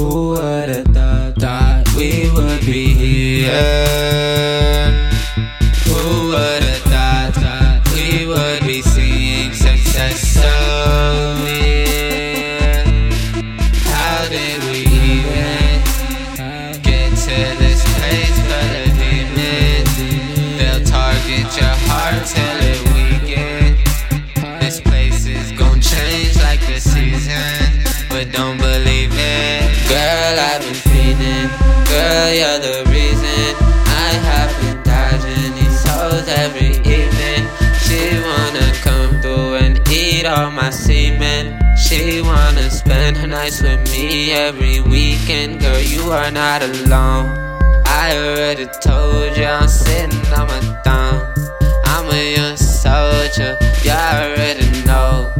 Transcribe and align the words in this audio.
Who 0.00 0.30
would've 0.30 0.86
thought, 0.94 1.84
we 1.94 2.30
would 2.30 2.60
be 2.64 2.94
here? 2.94 3.52
Who 5.84 6.30
would've 6.30 6.82
thought, 6.88 7.36
we 7.92 8.26
would 8.26 8.62
be 8.66 8.80
seeing 8.80 9.52
success 9.52 10.20
so 10.20 11.36
near? 11.44 12.82
How 13.92 14.26
did 14.30 14.64
we 14.64 14.86
even 14.88 15.82
get 16.80 17.10
to 17.26 17.36
this 17.60 17.84
place 17.98 18.38
demons? 18.96 19.94
They'll 20.56 20.82
target 20.82 21.48
your 21.60 21.76
heart 21.90 22.59
Girl, 32.20 32.34
you're 32.34 32.58
the 32.58 32.84
reason 32.90 33.56
I 33.86 34.10
have 34.28 34.52
been 34.60 34.82
dodging 34.82 35.54
these 35.54 35.82
hoes 35.88 36.28
every 36.28 36.76
evening. 36.84 37.48
She 37.80 38.20
wanna 38.20 38.70
come 38.82 39.22
through 39.22 39.54
and 39.54 39.80
eat 39.88 40.26
all 40.26 40.50
my 40.50 40.68
semen. 40.68 41.58
She 41.78 42.20
wanna 42.20 42.68
spend 42.68 43.16
her 43.16 43.26
nights 43.26 43.62
with 43.62 43.90
me 43.90 44.32
every 44.32 44.82
weekend. 44.82 45.62
Girl, 45.62 45.80
you 45.80 46.12
are 46.12 46.30
not 46.30 46.62
alone. 46.62 47.24
I 47.86 48.14
already 48.18 48.66
told 48.82 49.34
you 49.34 49.46
I'm 49.46 49.66
sitting 49.66 50.20
on 50.34 50.46
my 50.48 50.60
thumb. 50.84 51.24
I'm 51.86 52.04
a 52.12 52.34
young 52.36 52.56
soldier, 52.58 53.56
you 53.82 53.92
already 53.92 54.68
know. 54.84 55.32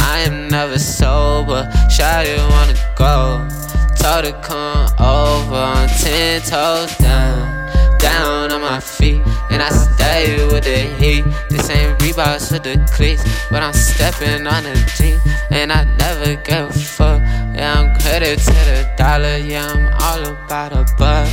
I 0.00 0.24
am 0.26 0.48
never 0.48 0.80
sober, 0.80 1.70
Shawty 1.96 2.36
wanna 2.50 2.74
go. 2.96 3.63
Told 4.04 4.26
her 4.26 4.38
come 4.42 4.84
over 5.00 5.54
on 5.54 5.88
ten 5.88 6.42
toes 6.42 6.94
down, 6.98 7.98
down 7.98 8.52
on 8.52 8.60
my 8.60 8.78
feet, 8.78 9.22
and 9.50 9.62
I 9.62 9.70
stay 9.70 10.44
with 10.44 10.64
the 10.64 10.80
heat. 11.00 11.24
This 11.48 11.70
ain't 11.70 11.98
Reeboks 12.00 12.52
with 12.52 12.64
the 12.64 12.76
cleats, 12.94 13.24
but 13.50 13.62
I'm 13.62 13.72
stepping 13.72 14.46
on 14.46 14.64
the 14.64 14.74
G, 14.98 15.16
and 15.50 15.72
I 15.72 15.84
never 15.96 16.36
give 16.42 16.68
a 16.68 16.72
fuck. 16.74 17.22
Yeah, 17.56 17.80
I'm 17.80 17.98
headed 18.00 18.40
to 18.40 18.52
the 18.52 18.94
dollar, 18.98 19.38
yeah, 19.38 19.72
I'm 19.72 19.86
all 20.02 20.34
about 20.36 20.72
a 20.74 20.84
buck. 20.98 21.28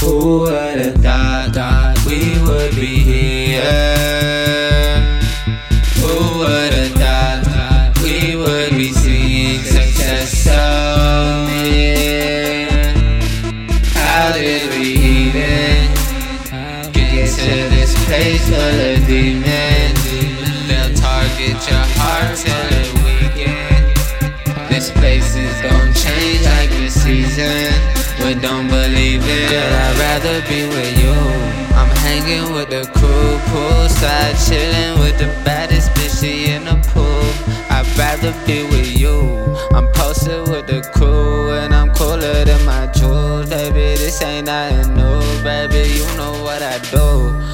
Who 0.00 0.40
would've 0.40 0.94
thought, 1.02 1.52
thought 1.52 2.02
we 2.06 2.40
would 2.46 2.74
be 2.74 2.96
here? 2.96 3.89
Full 18.10 18.80
of 18.90 19.06
demons? 19.06 20.02
They'll 20.66 20.94
target 20.94 21.58
your 21.70 21.86
heart 21.94 22.34
till 22.36 22.70
it 22.82 22.90
weakens. 23.06 24.02
This 24.68 24.90
place 24.90 25.36
is 25.36 25.54
gon' 25.62 25.94
change 25.94 26.42
like 26.44 26.70
the 26.70 26.88
season, 26.90 27.70
but 28.18 28.42
don't 28.42 28.66
believe 28.66 29.22
it. 29.22 29.50
Girl, 29.50 29.74
I'd 29.86 29.96
rather 29.98 30.40
be 30.48 30.66
with 30.66 30.98
you. 30.98 31.14
I'm 31.78 31.90
hanging 32.02 32.52
with 32.52 32.70
the 32.70 32.82
crew, 32.98 33.38
poolside, 33.50 34.34
chillin' 34.42 34.98
with 34.98 35.16
the 35.18 35.28
baddest 35.44 35.90
bitch, 35.92 36.22
in 36.24 36.64
the 36.64 36.76
pool. 36.90 37.22
I'd 37.70 37.86
rather 37.96 38.34
be 38.44 38.64
with 38.64 38.90
you. 38.98 39.20
I'm 39.72 39.86
posted 39.92 40.48
with 40.48 40.66
the 40.66 40.82
crew, 40.92 41.52
and 41.52 41.72
I'm 41.72 41.94
cooler 41.94 42.44
than 42.44 42.64
my 42.64 42.86
jewels, 42.88 43.50
baby. 43.50 43.94
This 44.02 44.20
ain't 44.22 44.46
nothing 44.46 44.94
new, 44.94 45.20
baby. 45.44 45.88
You 45.94 46.06
know 46.16 46.42
what 46.42 46.60
I 46.60 46.78
do. 46.90 47.49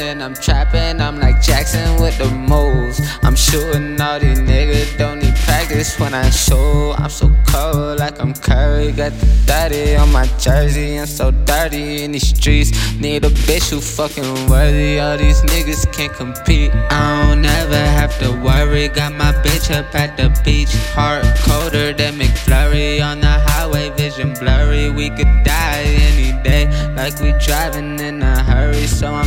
And 0.00 0.22
I'm 0.22 0.34
trapping, 0.34 1.00
I'm 1.02 1.20
like 1.20 1.42
Jackson 1.42 2.00
with 2.00 2.16
the 2.16 2.28
moves. 2.30 3.00
I'm 3.22 3.36
shooting 3.36 4.00
all 4.00 4.18
these 4.18 4.40
niggas, 4.40 4.96
don't 4.96 5.18
need 5.20 5.34
practice 5.36 5.98
when 6.00 6.14
I 6.14 6.30
shoot. 6.30 6.94
I'm 6.98 7.10
so 7.10 7.30
cold, 7.46 7.98
like 7.98 8.18
I'm 8.18 8.32
Curry. 8.32 8.90
Got 8.92 9.12
the 9.12 9.26
30 9.46 9.96
on 9.96 10.10
my 10.10 10.26
jersey, 10.38 10.96
I'm 10.98 11.06
so 11.06 11.30
dirty 11.30 12.04
in 12.04 12.12
these 12.12 12.28
streets. 12.28 12.70
Need 12.98 13.24
a 13.24 13.30
bitch 13.30 13.70
who 13.70 13.80
fucking 13.80 14.48
worthy, 14.48 14.98
all 14.98 15.18
these 15.18 15.42
niggas 15.42 15.92
can't 15.92 16.12
compete. 16.12 16.72
I 16.74 17.26
don't 17.28 17.44
ever 17.44 17.76
have 17.76 18.18
to 18.20 18.30
worry, 18.42 18.88
got 18.88 19.12
my 19.12 19.32
bitch 19.44 19.70
up 19.76 19.94
at 19.94 20.16
the 20.16 20.28
beach. 20.42 20.72
Heart 20.94 21.24
colder 21.44 21.92
than 21.92 22.14
McFlurry, 22.18 23.04
on 23.04 23.20
the 23.20 23.26
highway, 23.28 23.90
vision 23.90 24.32
blurry. 24.34 24.90
We 24.90 25.10
could 25.10 25.44
die 25.44 25.84
any 25.84 26.42
day, 26.42 26.66
like 26.96 27.20
we 27.20 27.32
driving 27.44 28.00
in 28.00 28.22
a 28.22 28.42
hurry, 28.42 28.86
so 28.86 29.12
I'm 29.12 29.21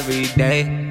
every 0.00 0.24
day. 0.34 0.89